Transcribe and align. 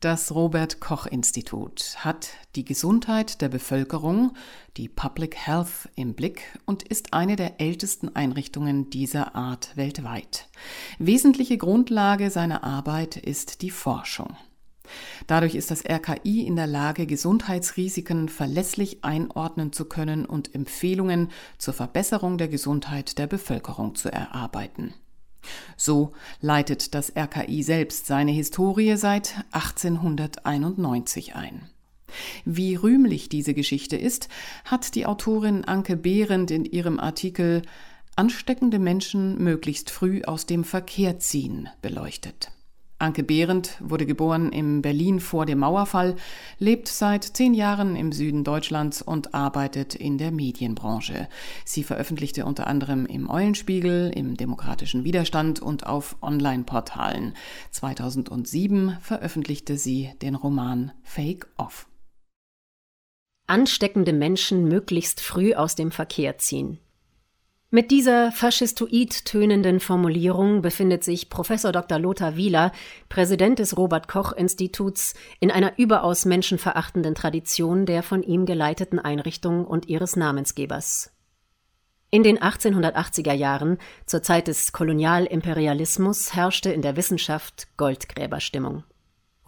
Das 0.00 0.34
Robert 0.34 0.78
Koch 0.78 1.06
Institut 1.06 1.96
hat 1.96 2.28
die 2.54 2.66
Gesundheit 2.66 3.40
der 3.40 3.48
Bevölkerung, 3.48 4.34
die 4.76 4.90
Public 4.90 5.34
Health 5.36 5.88
im 5.94 6.12
Blick 6.12 6.58
und 6.66 6.82
ist 6.82 7.14
eine 7.14 7.34
der 7.34 7.62
ältesten 7.62 8.14
Einrichtungen 8.14 8.90
dieser 8.90 9.34
Art 9.34 9.74
weltweit. 9.74 10.50
Wesentliche 10.98 11.56
Grundlage 11.56 12.30
seiner 12.30 12.62
Arbeit 12.62 13.16
ist 13.16 13.62
die 13.62 13.70
Forschung. 13.70 14.36
Dadurch 15.26 15.54
ist 15.54 15.70
das 15.70 15.82
RKI 15.82 16.46
in 16.46 16.56
der 16.56 16.66
Lage, 16.66 17.06
Gesundheitsrisiken 17.06 18.28
verlässlich 18.28 19.02
einordnen 19.02 19.72
zu 19.72 19.86
können 19.86 20.26
und 20.26 20.54
Empfehlungen 20.54 21.30
zur 21.56 21.72
Verbesserung 21.72 22.36
der 22.36 22.48
Gesundheit 22.48 23.16
der 23.16 23.26
Bevölkerung 23.26 23.94
zu 23.94 24.12
erarbeiten. 24.12 24.92
So 25.76 26.12
leitet 26.40 26.94
das 26.94 27.12
RKI 27.16 27.62
selbst 27.62 28.06
seine 28.06 28.32
Historie 28.32 28.96
seit 28.96 29.34
1891 29.52 31.34
ein. 31.34 31.68
Wie 32.44 32.74
rühmlich 32.76 33.28
diese 33.28 33.54
Geschichte 33.54 33.96
ist, 33.96 34.28
hat 34.64 34.94
die 34.94 35.06
Autorin 35.06 35.64
Anke 35.64 35.96
Behrendt 35.96 36.50
in 36.50 36.64
ihrem 36.64 37.00
Artikel 37.00 37.62
Ansteckende 38.18 38.78
Menschen 38.78 39.42
möglichst 39.42 39.90
früh 39.90 40.22
aus 40.24 40.46
dem 40.46 40.64
Verkehr 40.64 41.18
ziehen 41.18 41.68
beleuchtet. 41.82 42.50
Anke 42.98 43.22
Behrendt 43.22 43.76
wurde 43.80 44.06
geboren 44.06 44.50
in 44.50 44.80
Berlin 44.80 45.20
vor 45.20 45.44
dem 45.44 45.58
Mauerfall, 45.58 46.16
lebt 46.58 46.88
seit 46.88 47.24
zehn 47.24 47.52
Jahren 47.52 47.94
im 47.94 48.10
Süden 48.10 48.42
Deutschlands 48.42 49.02
und 49.02 49.34
arbeitet 49.34 49.94
in 49.94 50.16
der 50.16 50.30
Medienbranche. 50.30 51.28
Sie 51.66 51.82
veröffentlichte 51.82 52.46
unter 52.46 52.66
anderem 52.66 53.04
im 53.04 53.28
Eulenspiegel, 53.28 54.10
im 54.14 54.38
Demokratischen 54.38 55.04
Widerstand 55.04 55.60
und 55.60 55.86
auf 55.86 56.16
Online-Portalen. 56.22 57.34
2007 57.70 58.96
veröffentlichte 59.02 59.76
sie 59.76 60.12
den 60.22 60.34
Roman 60.34 60.92
Fake 61.02 61.48
Off. 61.58 61.86
Ansteckende 63.46 64.14
Menschen 64.14 64.68
möglichst 64.68 65.20
früh 65.20 65.54
aus 65.54 65.74
dem 65.74 65.90
Verkehr 65.90 66.38
ziehen. 66.38 66.78
Mit 67.70 67.90
dieser 67.90 68.30
faschistoid 68.30 69.24
tönenden 69.24 69.80
Formulierung 69.80 70.62
befindet 70.62 71.02
sich 71.02 71.28
Professor 71.28 71.72
Dr. 71.72 71.98
Lothar 71.98 72.36
Wieler, 72.36 72.70
Präsident 73.08 73.58
des 73.58 73.76
Robert 73.76 74.06
Koch 74.06 74.32
Instituts, 74.32 75.14
in 75.40 75.50
einer 75.50 75.76
überaus 75.76 76.26
menschenverachtenden 76.26 77.16
Tradition 77.16 77.84
der 77.84 78.04
von 78.04 78.22
ihm 78.22 78.46
geleiteten 78.46 79.00
Einrichtung 79.00 79.66
und 79.66 79.88
ihres 79.88 80.14
Namensgebers. 80.14 81.10
In 82.10 82.22
den 82.22 82.38
1880er 82.38 83.32
Jahren, 83.32 83.78
zur 84.06 84.22
Zeit 84.22 84.46
des 84.46 84.70
Kolonialimperialismus, 84.70 86.36
herrschte 86.36 86.70
in 86.70 86.82
der 86.82 86.96
Wissenschaft 86.96 87.66
Goldgräberstimmung. 87.76 88.84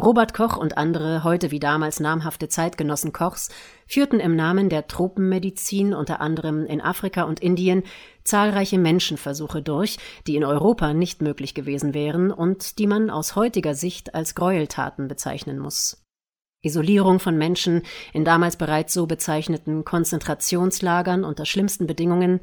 Robert 0.01 0.33
Koch 0.33 0.57
und 0.57 0.79
andere, 0.79 1.25
heute 1.25 1.51
wie 1.51 1.59
damals 1.59 1.99
namhafte 1.99 2.49
Zeitgenossen 2.49 3.13
Kochs, 3.13 3.49
führten 3.89 4.21
im 4.21 4.37
Namen 4.37 4.69
der 4.69 4.87
Tropenmedizin 4.87 5.93
unter 5.93 6.21
anderem 6.21 6.67
in 6.67 6.81
Afrika 6.81 7.25
und 7.25 7.41
Indien 7.41 7.83
zahlreiche 8.23 8.79
Menschenversuche 8.79 9.61
durch, 9.61 9.99
die 10.29 10.37
in 10.37 10.45
Europa 10.45 10.95
nicht 10.95 11.21
möglich 11.21 11.53
gewesen 11.53 11.95
wären 11.95 12.31
und 12.31 12.79
die 12.79 12.87
man 12.87 13.11
aus 13.11 13.35
heutiger 13.35 13.75
Sicht 13.75 14.15
als 14.15 14.37
Gräueltaten 14.37 15.09
bezeichnen 15.09 15.59
muss. 15.59 16.01
Isolierung 16.63 17.19
von 17.19 17.37
Menschen 17.37 17.83
in 18.13 18.25
damals 18.25 18.57
bereits 18.57 18.95
so 18.95 19.07
bezeichneten 19.07 19.85
Konzentrationslagern 19.85 21.25
unter 21.25 21.45
schlimmsten 21.45 21.89
Bedingungen, 21.89 22.41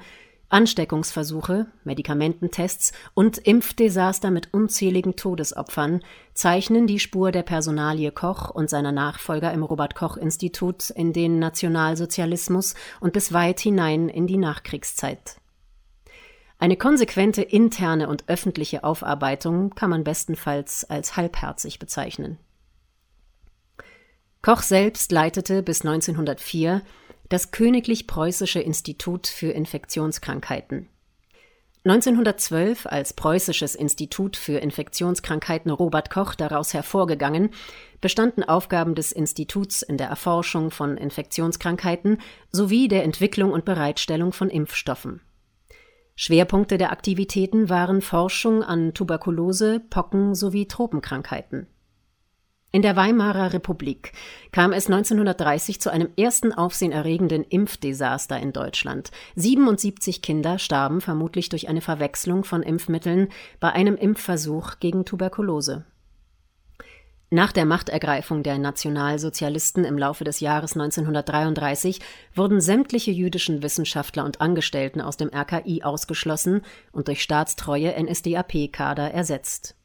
Ansteckungsversuche, 0.50 1.68
Medikamententests 1.84 2.94
und 3.14 3.40
Impfdesaster 3.40 4.30
mit 4.32 4.54
unzähligen 4.54 5.16
Todesopfern 5.16 6.02
zeichnen 6.34 6.88
die 6.88 7.00
Spur 7.00 7.32
der 7.32 7.44
Personalie 7.44 8.12
Koch 8.12 8.52
und 8.52 8.70
seiner 8.70 8.92
Nachfolger 8.92 9.52
im 9.54 9.64
Robert 9.64 9.96
Koch 9.96 10.18
Institut 10.18 10.92
in 10.92 11.14
den 11.14 11.40
Nationalsozialismus 11.40 12.76
und 13.00 13.14
bis 13.14 13.34
weit 13.34 13.60
hinein 13.60 14.08
in 14.08 14.28
die 14.28 14.38
Nachkriegszeit. 14.38 15.38
Eine 16.58 16.78
konsequente 16.78 17.42
interne 17.42 18.08
und 18.08 18.26
öffentliche 18.28 18.84
Aufarbeitung 18.84 19.72
kann 19.72 19.90
man 19.90 20.04
bestenfalls 20.04 20.90
als 20.90 21.18
halbherzig 21.18 21.80
bezeichnen. 21.80 22.38
Koch 24.42 24.62
selbst 24.62 25.12
leitete 25.12 25.64
bis 25.64 25.82
1904 25.82 26.84
das 27.36 27.52
Königlich 27.52 28.08
Preußische 28.08 28.62
Institut 28.62 29.28
für 29.28 29.52
Infektionskrankheiten. 29.52 30.88
1912 31.84 32.86
als 32.86 33.12
Preußisches 33.12 33.76
Institut 33.76 34.38
für 34.38 34.60
Infektionskrankheiten 34.60 35.70
Robert 35.70 36.10
Koch 36.10 36.36
daraus 36.36 36.74
hervorgegangen, 36.74 37.50
bestanden 38.00 38.46
Aufgaben 38.46 38.96
des 38.96 39.12
Instituts 39.12 39.82
in 39.82 39.98
der 39.98 40.08
Erforschung 40.08 40.72
von 40.72 40.96
Infektionskrankheiten 40.96 42.20
sowie 42.54 42.88
der 42.88 43.04
Entwicklung 43.04 43.52
und 43.52 43.66
Bereitstellung 43.66 44.32
von 44.32 44.50
Impfstoffen. 44.50 45.20
Schwerpunkte 46.16 46.78
der 46.78 46.94
Aktivitäten 46.94 47.68
waren 47.68 48.02
Forschung 48.02 48.64
an 48.64 48.94
Tuberkulose, 48.94 49.82
Pocken 49.90 50.36
sowie 50.36 50.70
Tropenkrankheiten. 50.70 51.68
In 52.76 52.82
der 52.82 52.98
Weimarer 52.98 53.54
Republik 53.54 54.12
kam 54.52 54.74
es 54.74 54.88
1930 54.88 55.80
zu 55.80 55.92
einem 55.92 56.10
ersten 56.18 56.52
aufsehenerregenden 56.52 57.46
Impfdesaster 57.46 58.38
in 58.38 58.52
Deutschland. 58.52 59.12
77 59.38 60.22
Kinder 60.22 60.60
starben 60.60 61.00
vermutlich 61.00 61.48
durch 61.48 61.70
eine 61.70 61.80
Verwechslung 61.80 62.44
von 62.44 62.64
Impfmitteln 62.64 63.30
bei 63.62 63.72
einem 63.72 63.96
Impfversuch 63.96 64.80
gegen 64.82 65.06
Tuberkulose. 65.06 65.86
Nach 67.30 67.54
der 67.54 67.64
Machtergreifung 67.64 68.44
der 68.44 68.58
Nationalsozialisten 68.58 69.86
im 69.86 69.98
Laufe 69.98 70.26
des 70.26 70.42
Jahres 70.42 70.74
1933 70.74 72.02
wurden 72.34 72.60
sämtliche 72.60 73.12
jüdischen 73.12 73.64
Wissenschaftler 73.64 74.26
und 74.26 74.42
Angestellten 74.42 75.00
aus 75.00 75.16
dem 75.16 75.30
RKI 75.34 75.84
ausgeschlossen 75.84 76.62
und 76.92 77.08
durch 77.08 77.24
staatstreue 77.24 77.96
NSDAP-Kader 77.98 79.14
ersetzt. 79.14 79.78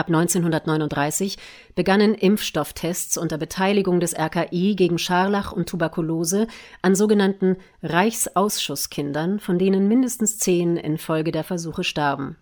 Ab 0.00 0.06
1939 0.06 1.36
begannen 1.74 2.14
Impfstofftests 2.14 3.18
unter 3.18 3.36
Beteiligung 3.36 4.00
des 4.00 4.16
RKI 4.18 4.74
gegen 4.74 4.96
Scharlach 4.96 5.52
und 5.52 5.68
Tuberkulose 5.68 6.46
an 6.80 6.94
sogenannten 6.94 7.58
Reichsausschusskindern, 7.82 9.40
von 9.40 9.58
denen 9.58 9.88
mindestens 9.88 10.38
zehn 10.38 10.78
infolge 10.78 11.32
der 11.32 11.44
Versuche 11.44 11.84
starben. 11.84 12.38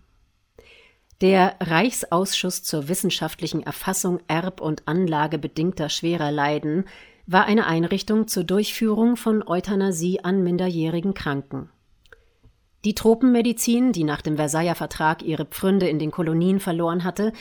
Der 1.19 1.57
Reichsausschuss 1.59 2.63
zur 2.63 2.87
wissenschaftlichen 2.87 3.61
Erfassung 3.61 4.21
erb- 4.29 4.61
und 4.61 4.87
anlagebedingter 4.87 5.89
schwerer 5.89 6.31
Leiden 6.31 6.85
war 7.27 7.43
eine 7.43 7.67
Einrichtung 7.67 8.29
zur 8.29 8.45
Durchführung 8.45 9.17
von 9.17 9.45
Euthanasie 9.45 10.23
an 10.23 10.45
minderjährigen 10.45 11.13
Kranken. 11.13 11.69
Die 12.85 12.95
Tropenmedizin, 12.95 13.91
die 13.91 14.05
nach 14.05 14.21
dem 14.21 14.37
Versailler 14.37 14.75
Vertrag 14.75 15.21
ihre 15.21 15.45
Pfründe 15.45 15.89
in 15.89 15.99
den 15.99 16.11
Kolonien 16.11 16.61
verloren 16.61 17.03
hatte, 17.03 17.33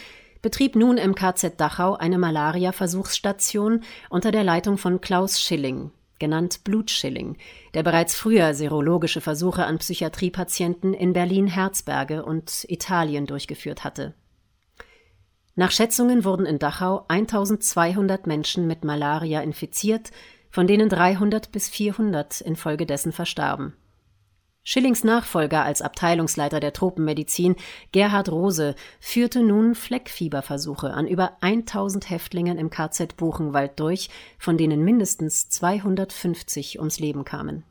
betrieb 0.43 0.75
nun 0.75 0.99
im 0.99 1.15
KZ 1.15 1.61
Dachau 1.61 1.95
eine 1.95 2.19
Malaria-Versuchsstation 2.19 3.83
unter 4.11 4.33
der 4.33 4.43
Leitung 4.43 4.79
von 4.79 5.01
Klaus 5.01 5.41
Schilling, 5.41 5.93
genannt 6.19 6.65
Blutschilling, 6.65 7.37
der 7.75 7.85
bereits 7.85 8.17
früher 8.17 8.53
serologische 8.55 9.21
Versuche 9.21 9.65
an 9.65 9.79
Psychiatriepatienten 9.79 10.93
in 10.93 11.13
Berlin-Herzberge 11.13 12.25
und 12.25 12.67
Italien 12.69 13.27
durchgeführt 13.27 13.85
hatte. 13.85 14.15
Nach 15.55 15.71
Schätzungen 15.71 16.25
wurden 16.25 16.47
in 16.47 16.59
Dachau 16.59 17.05
1200 17.09 18.27
Menschen 18.27 18.67
mit 18.67 18.85
Malaria 18.85 19.41
infiziert, 19.41 20.11
von 20.51 20.67
denen 20.67 20.89
300 20.89 21.53
bis 21.53 21.69
400 21.69 22.41
infolgedessen 22.41 23.13
verstarben. 23.13 23.75
Schillings 24.71 25.03
Nachfolger 25.03 25.65
als 25.65 25.81
Abteilungsleiter 25.81 26.61
der 26.61 26.75
Tropenmedizin, 26.75 27.57
Gerhard 27.91 28.31
Rose, 28.31 28.75
führte 29.01 29.43
nun 29.43 29.75
Fleckfieberversuche 29.75 30.93
an 30.93 31.07
über 31.07 31.39
1000 31.41 32.11
Häftlingen 32.11 32.59
im 32.59 32.69
KZ 32.69 33.17
Buchenwald 33.17 33.81
durch, 33.81 34.11
von 34.39 34.59
denen 34.59 34.85
mindestens 34.85 35.49
250 35.49 36.81
ums 36.81 36.99
Leben 36.99 37.25
kamen. 37.25 37.65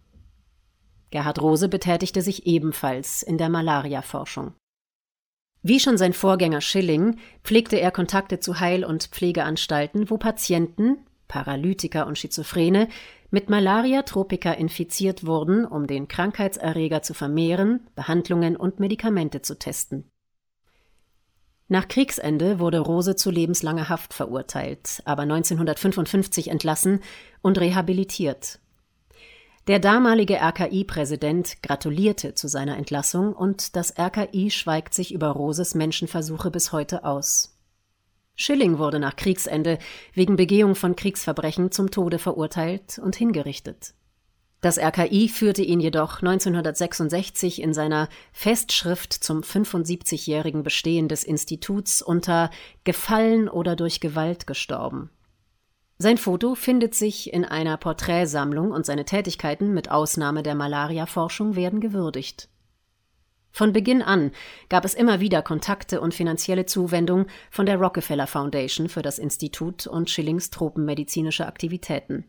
Gerhard 1.11 1.39
Rose 1.39 1.69
betätigte 1.69 2.23
sich 2.23 2.47
ebenfalls 2.47 3.21
in 3.21 3.37
der 3.37 3.49
Malariaforschung. 3.49 4.55
Wie 5.61 5.79
schon 5.79 5.99
sein 5.99 6.13
Vorgänger 6.13 6.61
Schilling 6.61 7.19
pflegte 7.43 7.79
er 7.79 7.91
Kontakte 7.91 8.39
zu 8.39 8.59
Heil- 8.59 8.83
und 8.83 9.03
Pflegeanstalten, 9.03 10.09
wo 10.09 10.17
Patienten, 10.17 11.05
Paralytiker 11.27 12.07
und 12.07 12.17
Schizophrene 12.17 12.87
mit 13.29 13.49
Malaria 13.49 14.03
tropica 14.03 14.51
infiziert 14.51 15.25
wurden, 15.25 15.65
um 15.65 15.87
den 15.87 16.07
Krankheitserreger 16.07 17.01
zu 17.01 17.13
vermehren, 17.13 17.87
Behandlungen 17.95 18.55
und 18.55 18.79
Medikamente 18.79 19.41
zu 19.41 19.59
testen. 19.59 20.09
Nach 21.69 21.87
Kriegsende 21.87 22.59
wurde 22.59 22.79
Rose 22.79 23.17
zu 23.17 23.29
lebenslanger 23.29 23.89
Haft 23.89 24.13
verurteilt, 24.13 25.01
aber 25.03 25.23
1955 25.23 26.47
entlassen 26.47 27.01
und 27.41 27.59
rehabilitiert. 27.59 28.59
Der 29.67 29.79
damalige 29.79 30.35
RKI-Präsident 30.35 31.61
gratulierte 31.61 32.33
zu 32.35 32.47
seiner 32.47 32.77
Entlassung 32.77 33.33
und 33.33 33.75
das 33.75 33.93
RKI 33.99 34.49
schweigt 34.49 34.93
sich 34.93 35.13
über 35.13 35.27
Roses 35.27 35.75
Menschenversuche 35.75 36.51
bis 36.51 36.71
heute 36.71 37.03
aus. 37.03 37.56
Schilling 38.37 38.77
wurde 38.77 38.99
nach 38.99 39.15
Kriegsende 39.15 39.79
wegen 40.13 40.35
Begehung 40.35 40.75
von 40.75 40.95
Kriegsverbrechen 40.95 41.71
zum 41.71 41.89
Tode 41.91 42.19
verurteilt 42.19 42.99
und 42.99 43.15
hingerichtet. 43.15 43.95
Das 44.61 44.77
RKI 44.77 45.27
führte 45.27 45.63
ihn 45.63 45.79
jedoch 45.79 46.21
1966 46.21 47.61
in 47.61 47.73
seiner 47.73 48.09
Festschrift 48.31 49.13
zum 49.13 49.41
75-jährigen 49.41 50.63
Bestehen 50.63 51.07
des 51.07 51.23
Instituts 51.23 52.01
unter 52.01 52.51
Gefallen 52.83 53.49
oder 53.49 53.75
durch 53.75 53.99
Gewalt 53.99 54.47
gestorben. 54.47 55.09
Sein 55.97 56.19
Foto 56.19 56.53
findet 56.53 56.93
sich 56.93 57.33
in 57.33 57.43
einer 57.43 57.77
Porträtsammlung 57.77 58.71
und 58.71 58.85
seine 58.85 59.05
Tätigkeiten 59.05 59.73
mit 59.73 59.89
Ausnahme 59.89 60.43
der 60.43 60.53
Malariaforschung 60.53 61.55
werden 61.55 61.81
gewürdigt. 61.81 62.49
Von 63.57 63.73
Beginn 63.73 64.03
an 64.03 64.33
gab 64.69 64.85
es 64.85 64.93
immer 64.93 65.19
wieder 65.19 65.41
Kontakte 65.41 65.99
und 65.99 66.13
finanzielle 66.13 66.67
Zuwendung 66.67 67.25
von 67.49 67.65
der 67.65 67.77
Rockefeller 67.77 68.27
Foundation 68.27 68.87
für 68.87 69.01
das 69.01 69.17
Institut 69.17 69.87
und 69.87 70.11
Schillings 70.11 70.51
tropenmedizinische 70.51 71.47
Aktivitäten. 71.47 72.25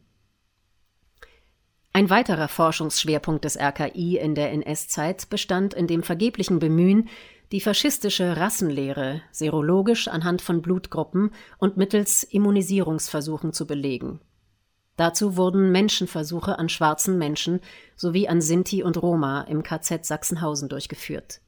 Ein 1.92 2.08
weiterer 2.08 2.48
Forschungsschwerpunkt 2.48 3.44
des 3.44 3.58
RKI 3.58 4.16
in 4.16 4.34
der 4.34 4.52
NS-Zeit 4.52 5.28
bestand 5.28 5.74
in 5.74 5.86
dem 5.86 6.02
vergeblichen 6.02 6.60
Bemühen, 6.60 7.10
die 7.52 7.60
faschistische 7.60 8.38
Rassenlehre 8.38 9.20
serologisch 9.30 10.08
anhand 10.08 10.40
von 10.40 10.62
Blutgruppen 10.62 11.32
und 11.58 11.76
mittels 11.76 12.22
Immunisierungsversuchen 12.22 13.52
zu 13.52 13.66
belegen 13.66 14.20
Dazu 14.98 15.36
wurden 15.36 15.70
Menschenversuche 15.70 16.58
an 16.58 16.68
schwarzen 16.68 17.18
Menschen 17.18 17.60
sowie 17.94 18.26
an 18.26 18.40
Sinti 18.40 18.82
und 18.82 19.00
Roma 19.00 19.42
im 19.42 19.62
KZ 19.62 20.04
Sachsenhausen 20.04 20.68
durchgeführt. 20.68 21.40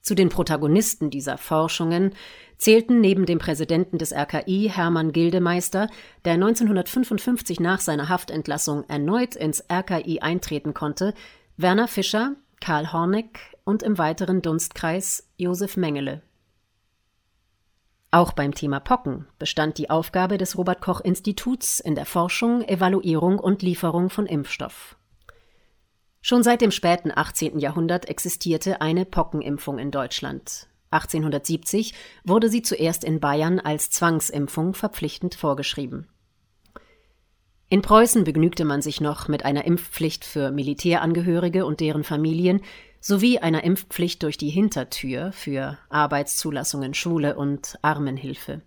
Zu 0.00 0.14
den 0.14 0.30
Protagonisten 0.30 1.10
dieser 1.10 1.36
Forschungen 1.36 2.14
zählten 2.56 3.02
neben 3.02 3.26
dem 3.26 3.38
Präsidenten 3.38 3.98
des 3.98 4.14
RKI 4.14 4.70
Hermann 4.72 5.12
Gildemeister, 5.12 5.88
der 6.24 6.32
1955 6.32 7.60
nach 7.60 7.80
seiner 7.80 8.08
Haftentlassung 8.08 8.88
erneut 8.88 9.36
ins 9.36 9.62
RKI 9.70 10.20
eintreten 10.20 10.72
konnte, 10.72 11.12
Werner 11.58 11.86
Fischer, 11.86 12.34
Karl 12.62 12.94
Horneck 12.94 13.40
und 13.64 13.82
im 13.82 13.98
weiteren 13.98 14.40
Dunstkreis 14.40 15.28
Josef 15.36 15.76
Mengele 15.76 16.22
auch 18.12 18.32
beim 18.34 18.54
Thema 18.54 18.78
Pocken 18.78 19.26
bestand 19.38 19.78
die 19.78 19.88
Aufgabe 19.88 20.36
des 20.36 20.58
Robert 20.58 20.82
Koch 20.82 21.00
Instituts 21.00 21.80
in 21.80 21.94
der 21.94 22.04
Forschung, 22.04 22.62
Evaluierung 22.62 23.38
und 23.38 23.62
Lieferung 23.62 24.10
von 24.10 24.26
Impfstoff. 24.26 24.96
Schon 26.20 26.42
seit 26.42 26.60
dem 26.60 26.70
späten 26.70 27.10
18. 27.10 27.58
Jahrhundert 27.58 28.08
existierte 28.10 28.82
eine 28.82 29.06
Pockenimpfung 29.06 29.78
in 29.78 29.90
Deutschland. 29.90 30.68
1870 30.90 31.94
wurde 32.22 32.50
sie 32.50 32.60
zuerst 32.60 33.02
in 33.02 33.18
Bayern 33.18 33.58
als 33.58 33.88
Zwangsimpfung 33.88 34.74
verpflichtend 34.74 35.34
vorgeschrieben. 35.34 36.06
In 37.70 37.80
Preußen 37.80 38.24
begnügte 38.24 38.66
man 38.66 38.82
sich 38.82 39.00
noch 39.00 39.28
mit 39.28 39.46
einer 39.46 39.64
Impfpflicht 39.64 40.26
für 40.26 40.50
Militärangehörige 40.50 41.64
und 41.64 41.80
deren 41.80 42.04
Familien 42.04 42.60
sowie 43.02 43.40
einer 43.40 43.64
Impfpflicht 43.64 44.22
durch 44.22 44.38
die 44.38 44.48
Hintertür 44.48 45.32
für 45.32 45.76
Arbeitszulassungen, 45.90 46.94
Schule 46.94 47.36
und 47.36 47.78
Armenhilfe. 47.82 48.62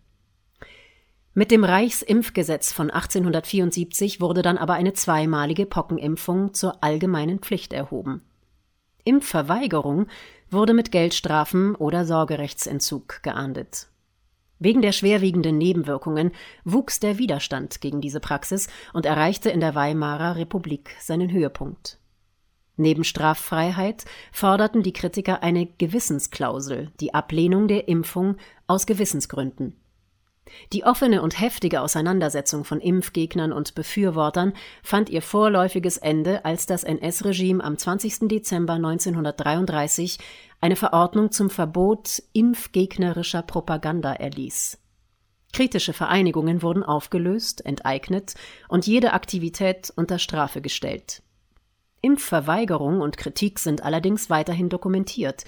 Mit 1.33 1.51
dem 1.51 1.63
Reichsimpfgesetz 1.63 2.71
von 2.71 2.91
1874 2.91 4.21
wurde 4.21 4.41
dann 4.41 4.57
aber 4.57 4.73
eine 4.73 4.93
zweimalige 4.93 5.65
Pockenimpfung 5.65 6.53
zur 6.53 6.83
allgemeinen 6.83 7.39
Pflicht 7.39 7.73
erhoben. 7.73 8.21
Impfverweigerung 9.05 10.07
wurde 10.49 10.73
mit 10.73 10.91
Geldstrafen 10.91 11.75
oder 11.75 12.05
Sorgerechtsentzug 12.05 13.23
geahndet. 13.23 13.87
Wegen 14.59 14.81
der 14.81 14.93
schwerwiegenden 14.93 15.57
Nebenwirkungen 15.57 16.31
wuchs 16.63 16.99
der 16.99 17.17
Widerstand 17.17 17.81
gegen 17.81 18.01
diese 18.01 18.19
Praxis 18.19 18.67
und 18.93 19.05
erreichte 19.05 19.49
in 19.49 19.59
der 19.59 19.75
Weimarer 19.75 20.37
Republik 20.37 20.91
seinen 20.99 21.31
Höhepunkt. 21.31 21.99
Neben 22.77 23.03
Straffreiheit 23.03 24.05
forderten 24.31 24.83
die 24.83 24.93
Kritiker 24.93 25.41
eine 25.41 25.65
Gewissensklausel, 25.65 26.91
die 26.99 27.13
Ablehnung 27.13 27.67
der 27.67 27.87
Impfung 27.87 28.37
aus 28.67 28.85
Gewissensgründen. 28.85 29.75
Die 30.73 30.83
offene 30.83 31.21
und 31.21 31.39
heftige 31.39 31.81
Auseinandersetzung 31.81 32.65
von 32.65 32.79
Impfgegnern 32.79 33.51
und 33.51 33.73
Befürwortern 33.73 34.53
fand 34.83 35.09
ihr 35.09 35.21
vorläufiges 35.21 35.97
Ende, 35.97 36.45
als 36.45 36.65
das 36.65 36.83
NS-Regime 36.83 37.63
am 37.63 37.77
20. 37.77 38.27
Dezember 38.27 38.73
1933 38.73 40.19
eine 40.61 40.75
Verordnung 40.75 41.31
zum 41.31 41.49
Verbot 41.49 42.21
impfgegnerischer 42.33 43.41
Propaganda 43.41 44.13
erließ. 44.13 44.77
Kritische 45.51 45.93
Vereinigungen 45.93 46.61
wurden 46.61 46.83
aufgelöst, 46.83 47.65
enteignet 47.65 48.33
und 48.67 48.85
jede 48.85 49.13
Aktivität 49.13 49.91
unter 49.95 50.19
Strafe 50.19 50.61
gestellt. 50.61 51.23
Impfverweigerung 52.05 53.01
und 53.01 53.17
Kritik 53.17 53.57
sind 53.57 53.81
allerdings 53.81 54.29
weiterhin 54.29 54.69
dokumentiert. 54.69 55.43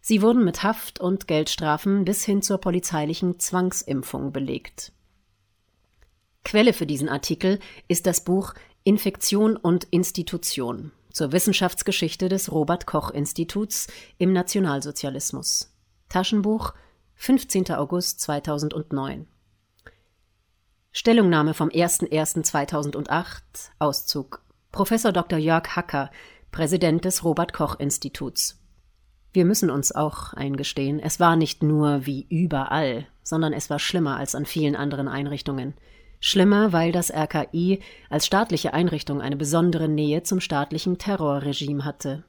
Sie 0.00 0.22
wurden 0.22 0.42
mit 0.42 0.62
Haft 0.62 1.00
und 1.00 1.28
Geldstrafen 1.28 2.06
bis 2.06 2.24
hin 2.24 2.40
zur 2.40 2.58
polizeilichen 2.58 3.38
Zwangsimpfung 3.38 4.32
belegt. 4.32 4.92
Quelle 6.46 6.72
für 6.72 6.86
diesen 6.86 7.10
Artikel 7.10 7.58
ist 7.88 8.06
das 8.06 8.24
Buch 8.24 8.54
Infektion 8.84 9.54
und 9.58 9.84
Institution 9.90 10.92
zur 11.12 11.32
Wissenschaftsgeschichte 11.32 12.30
des 12.30 12.50
Robert 12.50 12.86
Koch 12.86 13.10
Instituts 13.10 13.86
im 14.16 14.32
Nationalsozialismus. 14.32 15.74
Taschenbuch 16.08 16.72
15. 17.16 17.72
August 17.72 18.20
2009. 18.20 19.26
Stellungnahme 20.90 21.52
vom 21.52 21.68
01.01.2008 21.68 23.42
Auszug 23.78 24.40
Professor 24.70 25.12
Dr. 25.12 25.38
Jörg 25.38 25.76
Hacker, 25.76 26.10
Präsident 26.50 27.04
des 27.04 27.24
Robert 27.24 27.52
Koch 27.52 27.78
Instituts. 27.78 28.60
Wir 29.32 29.44
müssen 29.44 29.70
uns 29.70 29.92
auch 29.92 30.34
eingestehen, 30.34 31.00
es 31.00 31.18
war 31.18 31.36
nicht 31.36 31.62
nur 31.62 32.04
wie 32.04 32.26
überall, 32.28 33.06
sondern 33.22 33.52
es 33.52 33.70
war 33.70 33.78
schlimmer 33.78 34.16
als 34.16 34.34
an 34.34 34.44
vielen 34.46 34.76
anderen 34.76 35.08
Einrichtungen. 35.08 35.74
Schlimmer, 36.20 36.72
weil 36.72 36.92
das 36.92 37.10
RKI 37.10 37.80
als 38.10 38.26
staatliche 38.26 38.74
Einrichtung 38.74 39.22
eine 39.22 39.36
besondere 39.36 39.88
Nähe 39.88 40.22
zum 40.22 40.40
staatlichen 40.40 40.98
Terrorregime 40.98 41.84
hatte. 41.84 42.24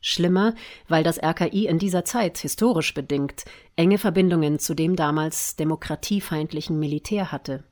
Schlimmer, 0.00 0.54
weil 0.86 1.02
das 1.02 1.20
RKI 1.20 1.66
in 1.66 1.78
dieser 1.78 2.04
Zeit 2.04 2.38
historisch 2.38 2.94
bedingt 2.94 3.44
enge 3.74 3.98
Verbindungen 3.98 4.60
zu 4.60 4.74
dem 4.74 4.94
damals 4.94 5.56
demokratiefeindlichen 5.56 6.78
Militär 6.78 7.32
hatte. 7.32 7.64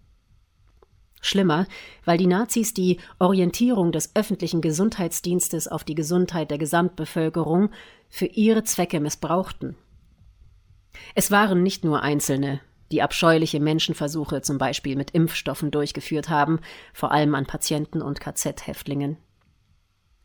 Schlimmer, 1.27 1.67
weil 2.05 2.19
die 2.19 2.27
Nazis 2.27 2.75
die 2.75 2.99
Orientierung 3.19 3.93
des 3.93 4.15
öffentlichen 4.15 4.61
Gesundheitsdienstes 4.61 5.69
auf 5.69 5.85
die 5.85 5.95
Gesundheit 5.95 6.51
der 6.51 6.59
Gesamtbevölkerung 6.59 7.71
für 8.09 8.27
ihre 8.27 8.65
Zwecke 8.65 9.01
missbrauchten. 9.01 9.77
Es 11.15 11.31
waren 11.31 11.63
nicht 11.63 11.85
nur 11.85 12.03
Einzelne, 12.03 12.61
die 12.91 13.03
abscheuliche 13.03 13.61
Menschenversuche 13.61 14.43
zum 14.43 14.59
Beispiel 14.59 14.97
mit 14.97 15.11
Impfstoffen 15.11 15.71
durchgeführt 15.71 16.29
haben, 16.29 16.61
vor 16.95 17.13
allem 17.13 17.35
an 17.35 17.47
Patienten 17.47 18.01
und 18.01 18.21
KZ-Häftlingen. 18.21 19.17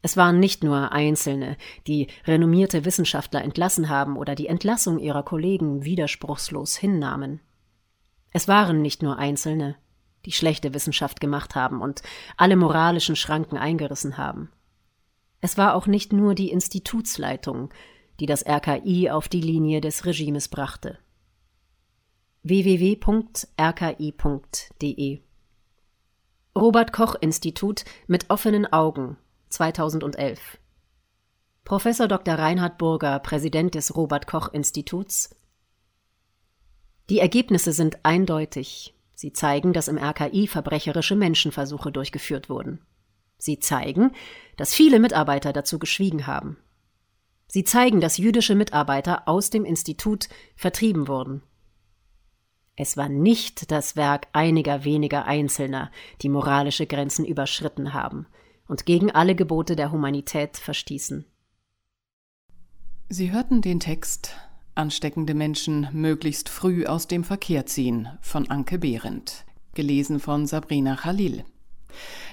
Es 0.04 0.18
waren 0.18 0.40
nicht 0.40 0.64
nur 0.64 0.92
Einzelne, 0.92 1.58
die 1.86 2.08
renommierte 2.26 2.86
Wissenschaftler 2.86 3.44
entlassen 3.44 3.90
haben 3.90 4.18
oder 4.18 4.34
die 4.34 4.48
Entlassung 4.48 4.98
ihrer 4.98 5.24
Kollegen 5.24 5.84
widerspruchslos 5.84 6.76
hinnahmen. 6.76 7.40
Es 8.32 8.48
waren 8.48 8.82
nicht 8.82 9.04
nur 9.04 9.18
Einzelne, 9.18 9.76
die 10.26 10.32
schlechte 10.32 10.74
Wissenschaft 10.74 11.20
gemacht 11.20 11.56
haben 11.56 11.82
und 11.82 12.02
alle 12.38 12.56
moralischen 12.56 13.16
Schranken 13.16 13.58
eingerissen 13.58 14.18
haben. 14.18 14.52
Es 15.42 15.58
war 15.58 15.76
auch 15.76 15.88
nicht 15.88 16.14
nur 16.14 16.36
die 16.36 16.52
Institutsleitung, 16.52 17.74
die 18.20 18.28
das 18.28 18.46
RKI 18.46 19.10
auf 19.10 19.28
die 19.28 19.42
Linie 19.42 19.82
des 19.82 20.06
Regimes 20.06 20.48
brachte. 20.48 21.00
www.rki.de 22.44 23.02
Robert 26.56 26.94
Koch 26.94 27.16
Institut 27.20 27.86
mit 28.08 28.30
offenen 28.30 28.72
Augen 28.72 29.18
2011 29.50 30.60
Professor 31.64 32.08
Dr. 32.08 32.36
Reinhard 32.36 32.78
Burger, 32.78 33.20
Präsident 33.20 33.74
des 33.74 33.96
Robert 33.96 34.28
Koch 34.28 34.54
Instituts 34.54 35.34
Die 37.10 37.20
Ergebnisse 37.20 37.72
sind 37.72 38.04
eindeutig. 38.04 38.94
Sie 39.22 39.34
zeigen, 39.34 39.72
dass 39.72 39.88
im 39.88 40.00
RKI 40.00 40.48
verbrecherische 40.48 41.16
Menschenversuche 41.16 41.92
durchgeführt 41.92 42.50
wurden. 42.50 42.82
Sie 43.38 43.60
zeigen, 43.60 44.14
dass 44.58 44.74
viele 44.74 45.00
Mitarbeiter 45.00 45.54
dazu 45.54 45.78
geschwiegen 45.78 46.26
haben. 46.26 46.58
Sie 47.46 47.64
zeigen, 47.64 48.02
dass 48.02 48.18
jüdische 48.18 48.56
Mitarbeiter 48.56 49.28
aus 49.28 49.52
dem 49.52 49.64
Institut 49.64 50.28
vertrieben 50.56 51.08
wurden. 51.08 51.44
Es 52.76 52.98
war 52.98 53.10
nicht 53.10 53.70
das 53.70 53.96
Werk 53.96 54.28
einiger 54.34 54.86
weniger 54.86 55.26
Einzelner, 55.26 55.92
die 56.24 56.30
moralische 56.30 56.88
Grenzen 56.88 57.24
überschritten 57.24 57.94
haben 57.94 58.26
und 58.68 58.88
gegen 58.88 59.12
alle 59.12 59.36
Gebote 59.36 59.76
der 59.76 59.92
Humanität 59.92 60.58
verstießen. 60.58 61.26
Sie 63.10 63.32
hörten 63.32 63.62
den 63.62 63.80
Text 63.80 64.36
Ansteckende 64.74 65.34
Menschen 65.34 65.90
möglichst 65.92 66.48
früh 66.48 66.86
aus 66.86 67.08
dem 67.08 67.26
Verkehr 67.26 67.66
ziehen 67.66 68.08
von 68.22 68.50
Anke 68.50 68.80
Behrendt, 68.80 69.46
gelesen 69.74 70.20
von 70.20 70.46
Sabrina 70.46 70.96
Khalil. 70.96 71.44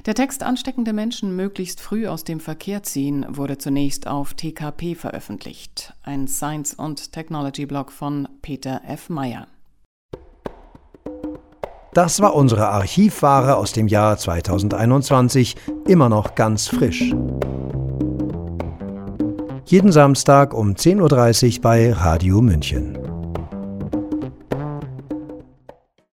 Der 0.06 0.14
Text 0.14 0.44
Ansteckende 0.44 0.92
Menschen 0.92 1.34
möglichst 1.34 1.80
früh 1.80 2.06
aus 2.06 2.22
dem 2.22 2.38
Verkehr 2.38 2.84
ziehen 2.84 3.26
wurde 3.28 3.58
zunächst 3.58 4.06
auf 4.06 4.34
TKP 4.34 4.94
veröffentlicht, 4.94 5.94
ein 6.04 6.28
Science- 6.28 6.74
und 6.74 7.12
Technology-Blog 7.12 7.90
von 7.90 8.28
Peter 8.40 8.82
F. 8.86 9.08
Meyer. 9.08 9.48
Das 11.92 12.20
war 12.20 12.36
unsere 12.36 12.68
Archivware 12.68 13.56
aus 13.56 13.72
dem 13.72 13.88
Jahr 13.88 14.16
2021, 14.16 15.56
immer 15.88 16.08
noch 16.08 16.36
ganz 16.36 16.68
frisch. 16.68 17.12
Jeden 19.68 19.92
Samstag 19.92 20.54
um 20.54 20.70
10.30 20.70 21.56
Uhr 21.56 21.60
bei 21.60 21.92
Radio 21.92 22.40
München. 22.40 23.07